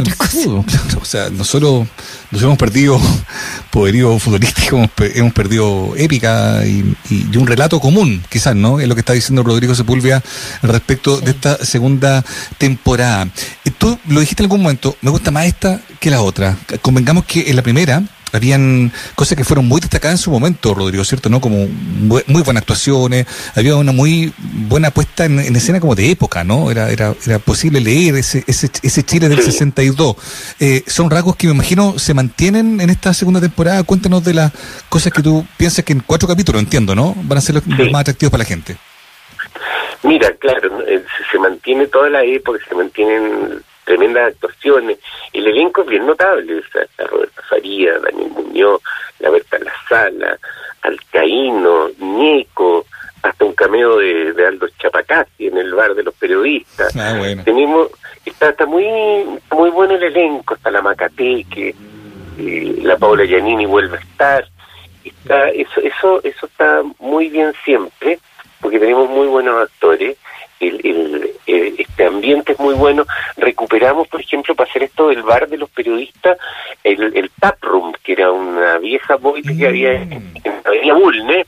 fútbol, 0.44 0.66
o 1.02 1.06
sea, 1.06 1.30
no 1.30 1.44
solo 1.44 1.88
nos 2.32 2.42
hemos 2.42 2.58
perdido 2.58 3.00
poderío 3.72 4.18
futbolístico, 4.20 4.78
hemos, 4.78 4.92
pe- 4.92 5.18
hemos 5.20 5.34
perdido 5.34 5.94
épica 5.98 6.66
y, 6.66 6.96
y- 7.10 7.28
y 7.32 7.38
un 7.38 7.48
relato 7.48 7.80
común, 7.80 8.24
quizás, 8.30 8.56
¿no? 8.56 8.80
Es 8.80 8.88
lo 8.88 8.96
que 8.96 9.00
está 9.02 9.14
diciendo 9.14 9.44
Rodrigo 9.44 9.76
Sepúlveda 9.76 10.24
al 10.62 10.70
respecto 10.70 11.20
de 11.22 11.32
esta 11.32 11.64
segunda 11.64 12.24
temporada. 12.58 13.28
Y 13.64 13.72
tú 13.72 13.98
lo 14.08 14.20
dijiste 14.20 14.44
en 14.44 14.46
algún 14.46 14.62
momento, 14.64 14.98
me 15.02 15.12
gusta 15.12 15.32
más 15.32 15.46
esta 15.46 15.82
que 16.00 16.10
la 16.10 16.22
otra. 16.22 16.58
Convengamos 16.82 17.26
que 17.26 17.50
en 17.50 17.56
la 17.56 17.62
primera 17.62 18.02
habían 18.36 18.92
cosas 19.16 19.38
que 19.38 19.44
fueron 19.44 19.68
muy 19.68 19.82
destacadas 19.82 20.20
en 20.20 20.24
su 20.24 20.32
momento, 20.32 20.74
Rodrigo, 20.74 21.04
¿cierto? 21.04 21.30
¿No? 21.30 21.40
Como 21.42 21.68
muy 21.68 22.42
buenas 22.44 22.62
actuaciones, 22.62 23.26
había 23.56 23.76
una 23.76 23.92
muy 23.92 24.34
buena 24.40 24.92
puesta 24.92 25.26
en, 25.26 25.40
en 25.40 25.56
escena 25.56 25.80
como 25.80 25.96
de 25.96 26.12
época, 26.12 26.44
¿no? 26.44 26.70
Era, 26.72 26.90
era, 26.92 27.14
era 27.26 27.40
posible 27.40 27.80
leer 27.82 28.16
ese, 28.16 28.44
ese, 28.48 28.70
ese 28.84 29.04
Chile 29.04 29.30
del 29.30 29.40
Sí. 29.40 29.52
62. 29.52 30.16
Eh, 30.60 30.84
son 30.88 31.10
rasgos 31.10 31.36
que 31.36 31.48
me 31.48 31.54
imagino 31.54 31.98
se 32.00 32.14
mantienen 32.14 32.82
en 32.82 32.90
esta 32.90 33.14
segunda 33.14 33.40
temporada. 33.42 33.84
Cuéntanos 33.84 34.24
de 34.24 34.34
las 34.34 34.52
cosas 34.90 35.12
que 35.14 35.22
tú 35.22 35.46
piensas 35.58 35.84
que 35.86 35.94
en 35.94 36.00
cuatro 36.02 36.28
capítulos, 36.28 36.62
entiendo, 36.62 36.96
¿no? 36.96 37.16
Van 37.24 37.38
a 37.38 37.42
ser 37.42 37.56
los, 37.56 37.64
Sí. 37.64 37.72
los 37.72 37.92
más 37.92 38.02
atractivos 38.02 38.32
para 38.32 38.44
la 38.44 38.48
gente. 38.48 38.78
Mira, 40.04 40.32
claro. 40.40 40.80
Eh, 40.88 41.04
se 41.32 41.40
mantiene 41.40 41.88
toda 41.88 42.10
la 42.10 42.24
época, 42.24 42.60
se 42.68 42.76
mantienen 42.76 43.62
tremendas 43.86 44.34
actuaciones. 44.34 44.98
El 45.32 45.48
elenco 45.48 45.82
es 45.84 45.88
bien 45.88 46.06
notable, 46.06 46.58
o 46.60 46.64
sea, 46.72 46.82
está 46.84 47.06
Roberto 47.08 47.42
Faría, 47.50 47.98
Daniel 48.00 48.30
Muñoz, 48.32 48.82
la 49.20 49.30
Berta 49.30 49.58
La 49.60 49.74
Sala, 49.88 50.38
Alcaíno, 50.82 51.90
Ñeco, 52.00 52.86
hasta 53.22 53.46
un 53.46 53.54
cameo 53.54 53.98
de, 53.98 54.34
de 54.34 54.46
Aldo 54.48 54.68
Chapacasi 54.80 55.48
en 55.48 55.58
el 55.58 55.74
bar 55.74 55.96
de 55.96 56.04
los 56.04 56.14
periodistas. 56.16 56.96
Ah, 56.96 57.16
bueno. 57.18 57.44
Tenemos, 57.44 57.90
está, 58.26 58.50
está 58.50 58.66
muy, 58.66 58.86
muy 59.52 59.70
bueno 59.72 59.96
el 59.96 60.04
elenco, 60.04 60.56
está 60.56 60.70
la 60.72 60.82
Macateque, 60.82 61.76
eh, 62.38 62.76
la 62.84 62.98
Paula 62.98 63.26
Giannini 63.26 63.66
vuelve 63.66 63.98
a 63.98 64.02
estar. 64.02 64.48
Está, 65.04 65.50
eso, 65.50 65.82
eso, 65.82 66.22
eso 66.24 66.46
está 66.46 66.82
muy 67.00 67.30
bien 67.30 67.54
siempre, 67.64 68.20
porque 68.62 68.80
tenemos 68.80 69.10
muy 69.10 69.28
buenos 69.28 69.62
actores. 69.62 70.18
El, 70.60 70.80
el- 70.84 71.32
el- 71.48 71.76
este 71.80 72.06
ambiente 72.06 72.54
es 72.54 72.60
muy 72.60 72.74
bueno. 72.76 73.06
Recuperamos, 73.38 74.08
por 74.08 74.22
ejemplo, 74.22 74.56
para 74.56 74.70
hacer 74.70 74.84
esto 74.84 75.10
del 75.10 75.24
bar 75.24 75.48
de 75.48 75.58
los 75.58 75.70
periodistas, 75.70 76.38
el, 76.84 77.16
el 77.16 77.30
tap 77.40 77.62
room, 77.64 77.94
que 78.04 78.14
era 78.14 78.32
una 78.32 78.78
vieja 78.78 79.16
boile 79.16 79.56
que 79.58 79.68
había 79.68 79.94
en, 79.94 80.12
en 80.44 80.54
Avenida 80.66 80.94
Bulne, 80.94 81.46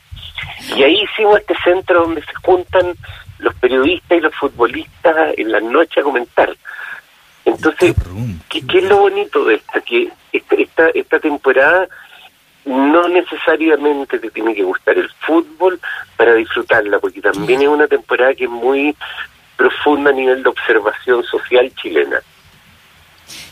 y 0.75 0.83
ahí 0.83 1.01
hicimos 1.03 1.39
este 1.39 1.55
centro 1.63 2.01
donde 2.01 2.21
se 2.21 2.33
juntan 2.43 2.95
los 3.39 3.53
periodistas 3.55 4.17
y 4.17 4.21
los 4.21 4.33
futbolistas 4.35 5.33
en 5.37 5.51
la 5.51 5.59
noche 5.59 5.99
a 5.99 6.03
comentar. 6.03 6.55
Entonces. 7.45 7.95
¿qué, 8.49 8.65
qué 8.65 8.77
es 8.79 8.83
lo 8.85 8.97
bonito 8.97 9.45
de 9.45 9.55
esta? 9.55 9.79
Que 9.81 10.09
esta, 10.33 10.55
esta, 10.55 10.89
esta 10.89 11.19
temporada 11.19 11.87
no 12.65 13.07
necesariamente 13.07 14.19
te 14.19 14.29
tiene 14.31 14.53
que 14.53 14.63
gustar 14.63 14.97
el 14.97 15.09
fútbol 15.21 15.79
para 16.17 16.33
disfrutarla, 16.33 16.99
porque 16.99 17.21
también 17.21 17.61
es 17.61 17.67
una 17.69 17.87
temporada 17.87 18.33
que 18.33 18.43
es 18.43 18.49
muy 18.49 18.93
profunda 19.57 20.11
a 20.11 20.13
nivel 20.13 20.43
de 20.43 20.49
observación 20.49 21.23
social 21.23 21.71
chilena. 21.81 22.19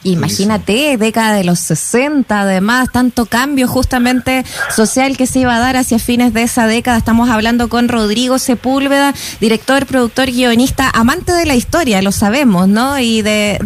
Imagínate, 0.06 0.98
década 0.98 1.34
de 1.34 1.44
los 1.44 1.60
60, 1.60 2.42
además, 2.42 2.90
tanto 2.92 3.26
cambio 3.26 3.68
justamente 3.68 4.46
social 4.70 5.18
que 5.18 5.26
se 5.26 5.40
iba 5.40 5.56
a 5.56 5.60
dar 5.60 5.78
hacia 5.78 5.98
fines 5.98 6.32
de 6.32 6.44
esa 6.44 6.68
década. 6.68 6.98
Estamos 6.98 7.28
hablando 7.30 7.70
con 7.70 7.90
Rodrigo 7.90 8.38
Sepúlveda, 8.38 9.16
director, 9.42 9.88
productor, 9.88 10.28
guionista, 10.28 10.92
amante 10.94 11.32
de 11.32 11.48
la 11.48 11.56
historia, 11.56 12.04
lo 12.04 12.12
sabemos, 12.12 12.68
¿no? 12.68 13.00
Y 13.00 13.24
de, 13.24 13.58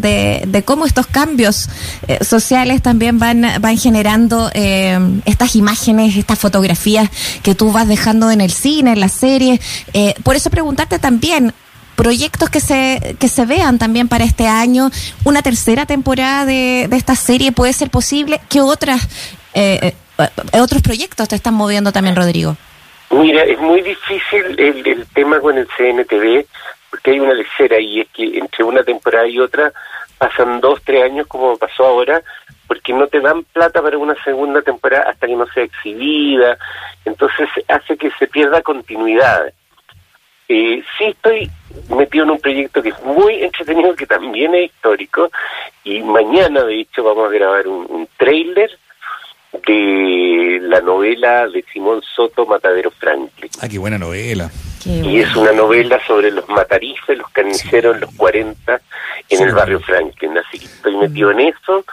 de, 0.48 0.64
cómo 0.64 0.86
estos 0.86 1.08
cambios 1.08 1.70
eh, 2.08 2.24
sociales 2.24 2.82
también 2.82 3.20
van, 3.20 3.46
van 3.60 3.78
generando 3.78 4.50
eh, 4.54 4.98
estas 5.26 5.58
imágenes, 5.58 6.16
estas 6.16 6.40
fotografías 6.40 7.10
que 7.44 7.54
tú 7.54 7.74
vas 7.74 7.88
dejando 7.88 8.32
en 8.32 8.40
el 8.40 8.52
cine, 8.52 8.94
en 8.94 9.02
la 9.02 9.10
serie. 9.10 9.60
Eh, 9.94 10.16
por 10.24 10.38
eso 10.38 10.50
preguntarte 10.50 11.00
también, 11.00 11.54
proyectos 12.00 12.50
que 12.50 12.62
se 12.62 13.18
que 13.20 13.28
se 13.28 13.46
vean 13.46 13.78
también 13.78 14.08
para 14.08 14.24
este 14.24 14.48
año. 14.48 14.90
Una 15.26 15.42
tercera 15.42 15.86
temporada 15.86 16.46
de, 16.46 16.88
de 16.90 16.96
esta 16.96 17.16
serie 17.16 17.52
puede 17.52 17.74
ser 17.74 17.90
posible. 17.90 18.40
Qué 18.50 18.62
otras 18.62 19.02
eh, 19.54 19.94
eh, 20.18 20.60
otros 20.62 20.82
proyectos 20.82 21.28
te 21.28 21.36
están 21.36 21.56
moviendo 21.56 21.92
también 21.92 22.16
Rodrigo 22.16 22.56
Mira, 23.12 23.44
es 23.44 23.60
muy 23.60 23.82
difícil 23.82 24.58
el, 24.58 24.88
el 24.88 25.08
tema 25.08 25.42
con 25.42 25.58
el 25.58 25.68
CNTV, 25.68 26.46
porque 26.90 27.12
hay 27.12 27.20
una 27.20 27.34
lecera 27.34 27.78
y 27.80 28.02
es 28.02 28.08
que 28.14 28.38
entre 28.38 28.64
una 28.64 28.84
temporada 28.84 29.28
y 29.28 29.40
otra 29.40 29.74
pasan 30.18 30.62
dos, 30.62 30.80
tres 30.86 31.04
años 31.04 31.28
como 31.28 31.58
pasó 31.58 31.86
ahora, 31.86 32.22
porque 32.68 32.94
no 32.94 33.08
te 33.08 33.20
dan 33.20 33.44
plata 33.44 33.82
para 33.82 33.98
una 33.98 34.16
segunda 34.24 34.62
temporada 34.62 35.10
hasta 35.10 35.28
que 35.28 35.36
no 35.36 35.48
sea 35.48 35.64
exhibida, 35.64 36.58
entonces 37.04 37.50
hace 37.68 37.98
que 37.98 38.10
se 38.12 38.28
pierda 38.28 38.62
continuidad. 38.62 39.52
Eh, 40.52 40.84
sí 40.98 41.04
estoy 41.06 41.48
metido 41.96 42.24
en 42.24 42.32
un 42.32 42.40
proyecto 42.40 42.82
que 42.82 42.90
es 42.90 43.02
muy 43.04 43.36
entretenido, 43.44 43.96
que 43.96 44.08
también 44.08 44.56
es 44.56 44.66
histórico, 44.72 45.30
y 45.84 46.02
mañana 46.02 46.64
de 46.64 46.80
hecho 46.82 47.04
vamos 47.04 47.30
a 47.30 47.34
grabar 47.34 47.68
un, 47.68 47.86
un 47.88 48.08
trailer 48.18 48.72
de 49.68 50.60
la 50.64 50.82
novela 50.82 51.48
de 51.48 51.64
Simón 51.72 52.02
Soto, 52.16 52.48
Matadero 52.48 52.90
Franklin. 52.90 53.50
Ah, 53.62 53.68
qué 53.70 53.78
buena 53.78 54.00
novela. 54.00 54.50
Qué 54.84 54.90
Y 54.90 55.20
es 55.20 55.36
una 55.36 55.52
novela 55.52 56.00
sobre 56.08 56.32
los 56.32 56.48
matarifes, 56.50 57.16
los 57.18 57.30
carniceros 57.30 57.96
en 57.96 58.02
los 58.02 58.16
40 58.16 58.82
en 59.30 59.38
Sí. 59.38 59.44
el 59.44 59.52
barrio 59.54 59.80
Franklin. 59.82 60.36
Así 60.38 60.58
que 60.58 60.66
estoy 60.66 60.96
metido 60.98 61.30
en 61.32 61.42
eso 61.42 61.86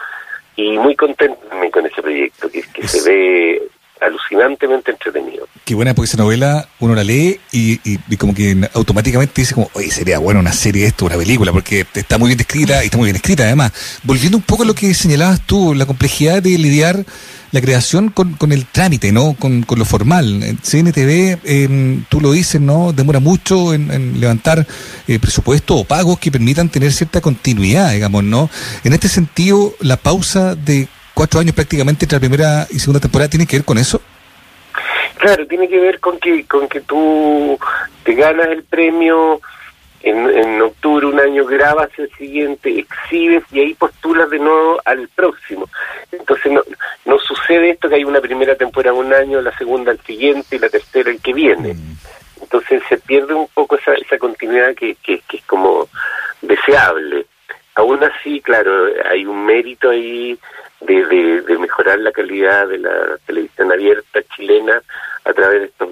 y 0.55 0.77
muy 0.79 0.95
contento 0.95 1.39
también 1.47 1.71
con 1.71 1.85
ese 1.85 2.01
proyecto, 2.01 2.49
que, 2.49 2.63
que 2.73 2.87
se 2.87 3.07
ve 3.07 3.61
alucinantemente 4.01 4.91
entretenido. 4.91 5.47
Qué 5.65 5.75
buena, 5.75 5.93
porque 5.93 6.07
esa 6.07 6.17
novela 6.17 6.67
uno 6.79 6.95
la 6.95 7.03
lee 7.03 7.39
y, 7.51 7.97
como 8.17 8.33
que 8.33 8.69
automáticamente 8.73 9.41
dice 9.41 9.53
como, 9.53 9.69
oye, 9.73 9.91
sería 9.91 10.19
bueno 10.19 10.39
una 10.39 10.53
serie 10.53 10.85
esto, 10.85 11.05
una 11.05 11.17
película, 11.17 11.51
porque 11.51 11.85
está 11.93 12.17
muy 12.17 12.27
bien 12.27 12.37
descrita 12.37 12.83
y 12.83 12.85
está 12.85 12.97
muy 12.97 13.05
bien 13.05 13.17
escrita 13.17 13.43
además. 13.43 13.71
Volviendo 14.03 14.37
un 14.37 14.43
poco 14.43 14.63
a 14.63 14.65
lo 14.65 14.75
que 14.75 14.93
señalabas 14.93 15.41
tú, 15.41 15.73
la 15.73 15.85
complejidad 15.85 16.41
de 16.41 16.57
lidiar 16.57 17.05
la 17.51 17.61
creación 17.61 18.09
con, 18.09 18.33
con 18.33 18.51
el 18.51 18.65
trámite, 18.65 19.11
¿no? 19.11 19.33
Con, 19.33 19.63
con 19.63 19.79
lo 19.79 19.85
formal. 19.85 20.57
CNTV, 20.61 21.39
eh, 21.43 21.99
tú 22.09 22.19
lo 22.19 22.31
dices, 22.31 22.59
¿no? 22.59 22.93
Demora 22.93 23.19
mucho 23.19 23.73
en, 23.73 23.91
en 23.91 24.19
levantar 24.19 24.67
eh, 25.07 25.19
presupuestos 25.19 25.81
o 25.81 25.83
pagos 25.83 26.19
que 26.19 26.31
permitan 26.31 26.69
tener 26.69 26.91
cierta 26.91 27.21
continuidad, 27.21 27.91
digamos, 27.93 28.23
¿no? 28.23 28.49
En 28.83 28.93
este 28.93 29.07
sentido, 29.07 29.73
la 29.79 29.97
pausa 29.97 30.55
de 30.55 30.87
cuatro 31.17 31.39
años 31.39 31.55
prácticamente 31.55 32.05
entre 32.05 32.17
la 32.17 32.19
primera 32.19 32.67
y 32.69 32.77
segunda 32.77 32.99
temporada 32.99 33.27
tiene 33.27 33.47
que 33.47 33.57
ver 33.57 33.65
con 33.65 33.79
eso. 33.79 33.99
Claro, 35.17 35.47
tiene 35.47 35.67
que 35.67 35.79
ver 35.79 35.99
con 35.99 36.19
que 36.19 36.45
con 36.45 36.69
que 36.69 36.81
tú 36.81 37.57
te 38.03 38.13
ganas 38.13 38.49
el 38.49 38.63
premio 38.63 39.41
en, 40.03 40.29
en 40.29 40.61
octubre 40.61 41.07
un 41.07 41.19
año, 41.19 41.43
grabas 41.43 41.89
el 41.97 42.11
siguiente, 42.19 42.69
exhibes 42.77 43.43
y 43.51 43.61
ahí 43.61 43.73
postulas 43.73 44.29
de 44.29 44.37
nuevo 44.37 44.79
al 44.85 45.07
próximo. 45.07 45.67
Entonces 46.11 46.51
no, 46.51 46.61
no 47.05 47.17
sucede 47.17 47.71
esto 47.71 47.89
que 47.89 47.95
hay 47.95 48.03
una 48.03 48.21
primera 48.21 48.55
temporada 48.55 48.93
un 48.93 49.11
año, 49.11 49.41
la 49.41 49.57
segunda 49.57 49.93
al 49.93 49.99
siguiente 50.01 50.57
y 50.57 50.59
la 50.59 50.69
tercera 50.69 51.09
el 51.09 51.19
que 51.19 51.33
viene. 51.33 51.75
Entonces 52.39 52.83
se 52.87 52.99
pierde 52.99 53.33
un 53.33 53.47
poco 53.55 53.75
esa, 53.75 53.95
esa 53.95 54.19
continuidad 54.19 54.75
que, 54.75 54.93
que, 55.03 55.19
que 55.27 55.37
es 55.37 55.43
como 55.45 55.89
deseable. 56.43 57.25
Aún 57.73 58.03
así, 58.03 58.39
claro, 58.41 58.71
hay 59.09 59.25
un 59.25 59.45
mérito 59.45 59.89
ahí 59.89 60.37
de, 60.81 61.05
de, 61.05 61.41
de 61.41 61.57
mejorar 61.57 61.99
la 61.99 62.11
calidad 62.11 62.67
de 62.67 62.77
la 62.79 63.17
televisión 63.25 63.71
abierta 63.71 64.21
chilena 64.35 64.81
a 65.25 65.33
través 65.33 65.61
de 65.61 65.65
estos 65.67 65.89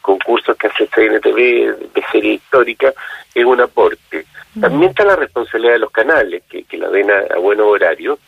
concursos 0.00 0.56
que 0.56 0.68
hace 0.68 0.86
CNTV 0.86 1.92
de 1.94 2.04
serie 2.10 2.34
histórica, 2.34 2.92
es 3.34 3.44
un 3.44 3.60
aporte. 3.60 4.24
También 4.58 4.90
está 4.90 5.04
la 5.04 5.16
responsabilidad 5.16 5.74
de 5.74 5.78
los 5.80 5.90
canales, 5.90 6.42
que, 6.48 6.64
que 6.64 6.78
la 6.78 6.88
den 6.88 7.10
a, 7.10 7.34
a 7.34 7.38
buenos 7.38 7.66
horarios. 7.66 8.18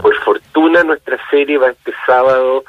Por 0.00 0.14
fortuna 0.18 0.84
nuestra 0.84 1.18
serie 1.30 1.58
va 1.58 1.70
este 1.70 1.92
sábado 2.06 2.64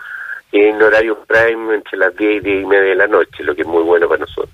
en 0.51 0.81
horario 0.81 1.19
prime 1.25 1.75
entre 1.75 1.97
las 1.97 2.15
10 2.15 2.37
y 2.37 2.39
10 2.39 2.61
y 2.63 2.65
media 2.65 2.89
de 2.89 2.95
la 2.95 3.07
noche, 3.07 3.43
lo 3.43 3.55
que 3.55 3.61
es 3.61 3.67
muy 3.67 3.83
bueno 3.83 4.07
para 4.07 4.21
nosotros. 4.21 4.50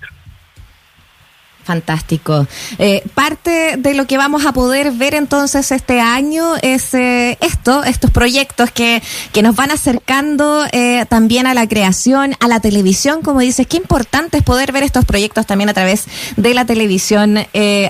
Fantástico. 1.68 2.46
Eh, 2.78 3.02
parte 3.14 3.76
de 3.76 3.92
lo 3.92 4.06
que 4.06 4.16
vamos 4.16 4.46
a 4.46 4.52
poder 4.52 4.90
ver 4.92 5.14
entonces 5.14 5.70
este 5.70 6.00
año 6.00 6.54
es 6.62 6.94
eh, 6.94 7.36
esto, 7.42 7.84
estos 7.84 8.10
proyectos 8.10 8.70
que, 8.70 9.02
que 9.34 9.42
nos 9.42 9.54
van 9.54 9.70
acercando 9.70 10.64
eh, 10.72 11.04
también 11.10 11.46
a 11.46 11.52
la 11.52 11.68
creación, 11.68 12.34
a 12.40 12.48
la 12.48 12.60
televisión, 12.60 13.20
como 13.20 13.40
dices, 13.40 13.66
qué 13.66 13.76
importante 13.76 14.38
es 14.38 14.42
poder 14.44 14.72
ver 14.72 14.82
estos 14.82 15.04
proyectos 15.04 15.44
también 15.44 15.68
a 15.68 15.74
través 15.74 16.06
de 16.38 16.54
la 16.54 16.64
televisión 16.64 17.36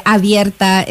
abierta. 0.05 0.85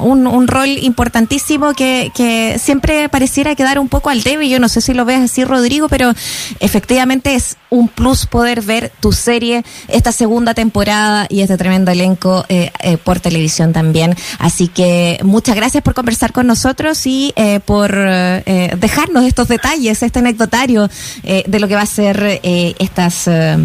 Un, 0.00 0.26
un 0.26 0.48
rol 0.48 0.68
importantísimo 0.68 1.74
que, 1.74 2.10
que 2.12 2.58
siempre 2.58 3.08
pareciera 3.08 3.54
quedar 3.54 3.78
un 3.78 3.88
poco 3.88 4.10
al 4.10 4.24
debe. 4.24 4.48
Yo 4.48 4.58
no 4.58 4.68
sé 4.68 4.80
si 4.80 4.94
lo 4.94 5.04
ves 5.04 5.20
así, 5.20 5.44
Rodrigo, 5.44 5.88
pero 5.88 6.12
efectivamente 6.58 7.36
es 7.36 7.56
un 7.70 7.86
plus 7.86 8.26
poder 8.26 8.62
ver 8.62 8.90
tu 8.98 9.12
serie, 9.12 9.64
esta 9.86 10.10
segunda 10.10 10.54
temporada 10.54 11.26
y 11.28 11.42
este 11.42 11.56
tremendo 11.56 11.92
elenco 11.92 12.31
eh, 12.48 12.70
eh, 12.80 12.96
por 12.96 13.20
televisión 13.20 13.72
también. 13.72 14.14
Así 14.38 14.68
que 14.68 15.18
muchas 15.22 15.56
gracias 15.56 15.82
por 15.82 15.94
conversar 15.94 16.32
con 16.32 16.46
nosotros 16.46 17.06
y 17.06 17.32
eh, 17.36 17.60
por 17.64 17.90
eh, 17.94 18.74
dejarnos 18.76 19.24
estos 19.24 19.48
detalles, 19.48 20.02
este 20.02 20.18
anecdotario 20.18 20.88
eh, 21.22 21.44
de 21.46 21.60
lo 21.60 21.68
que 21.68 21.74
va 21.74 21.82
a 21.82 21.86
ser 21.86 22.40
eh, 22.42 22.74
estas 22.78 23.28
eh, 23.28 23.56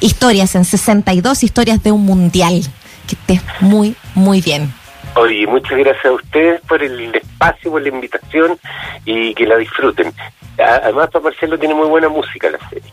historias 0.00 0.54
en 0.54 0.64
62 0.64 1.42
historias 1.42 1.82
de 1.82 1.92
un 1.92 2.04
mundial. 2.04 2.62
Que 3.06 3.14
estés 3.14 3.42
muy, 3.60 3.94
muy 4.14 4.40
bien. 4.40 4.72
Oye, 5.14 5.46
muchas 5.46 5.78
gracias 5.78 6.04
a 6.04 6.12
ustedes 6.12 6.60
por 6.62 6.82
el 6.82 7.14
espacio, 7.14 7.70
por 7.70 7.80
la 7.80 7.88
invitación 7.88 8.58
y 9.04 9.32
que 9.34 9.46
la 9.46 9.56
disfruten. 9.56 10.12
Además, 10.58 11.08
para 11.10 11.24
Marcelo 11.24 11.58
tiene 11.58 11.74
muy 11.74 11.88
buena 11.88 12.08
música 12.08 12.50
la 12.50 12.58
serie. 12.68 12.90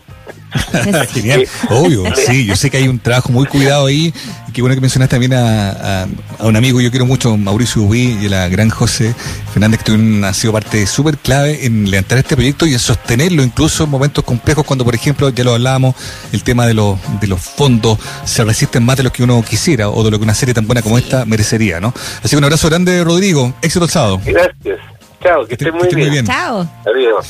Genial, 1.13 1.47
obvio, 1.69 2.03
sí, 2.15 2.45
yo 2.45 2.55
sé 2.55 2.69
que 2.69 2.77
hay 2.77 2.87
un 2.87 2.99
trabajo 2.99 3.31
muy 3.31 3.45
cuidado 3.45 3.87
ahí, 3.87 4.13
qué 4.53 4.61
bueno 4.61 4.75
que 4.75 4.81
mencionaste 4.81 5.15
también 5.15 5.33
a, 5.33 5.69
a- 6.03 6.07
a 6.39 6.45
un 6.45 6.55
amigo 6.55 6.77
que 6.77 6.83
yo 6.85 6.91
quiero 6.91 7.05
mucho, 7.05 7.35
Mauricio 7.37 7.81
Ubí 7.81 8.17
y 8.21 8.27
a 8.27 8.29
la 8.29 8.47
gran 8.49 8.69
José 8.69 9.13
Fernández, 9.51 9.79
que 9.79 9.85
tuvieron- 9.91 10.23
ha 10.23 10.33
sido 10.33 10.53
parte 10.53 10.85
súper 10.87 11.17
clave 11.17 11.65
en 11.65 11.89
levantar 11.89 12.17
este 12.19 12.35
proyecto 12.35 12.65
y 12.65 12.73
en 12.73 12.79
sostenerlo 12.79 13.43
incluso 13.43 13.83
en 13.83 13.89
momentos 13.89 14.23
complejos 14.23 14.63
cuando, 14.65 14.85
por 14.85 14.95
ejemplo, 14.95 15.29
ya 15.29 15.43
lo 15.43 15.53
hablábamos, 15.53 15.95
el 16.31 16.43
tema 16.43 16.65
de 16.67 16.73
los, 16.73 16.97
de 17.19 17.27
los 17.27 17.41
fondos 17.41 17.97
se 18.25 18.43
resisten 18.43 18.83
más 18.85 18.97
de 18.97 19.03
lo 19.03 19.11
que 19.11 19.23
uno 19.23 19.43
quisiera 19.47 19.89
o 19.89 20.03
de 20.03 20.11
lo 20.11 20.17
que 20.19 20.23
una 20.23 20.35
serie 20.35 20.53
tan 20.53 20.65
buena 20.67 20.81
como 20.81 20.97
esta 20.97 21.25
merecería, 21.25 21.79
¿no? 21.79 21.93
Así 22.21 22.29
que 22.29 22.37
un 22.37 22.43
abrazo 22.43 22.69
grande, 22.69 23.03
Rodrigo, 23.03 23.53
éxito 23.61 23.85
el 23.85 23.91
sábado. 23.91 24.21
Gracias. 24.25 24.79
Chao, 25.23 25.47
que 25.47 25.55
Que 25.57 25.71
muy 25.71 25.83
muy 25.83 25.95
bien. 25.95 26.11
bien. 26.11 26.25
Chao. 26.25 26.69
Adiós. 26.85 27.25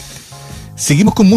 Seguimos 0.75 1.13
con 1.13 1.27
música. 1.27 1.31